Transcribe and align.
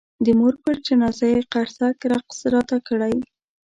د 0.25 0.27
مور 0.39 0.53
پر 0.63 0.75
جنازه 0.87 1.27
یې 1.33 1.39
قرصک 1.51 1.97
رقص 2.11 2.39
راته 2.53 2.77
کړی. 2.87 3.15